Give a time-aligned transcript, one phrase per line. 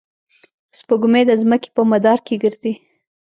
[0.77, 2.73] سپوږمۍ د ځمکې په مدار کې ګرځي.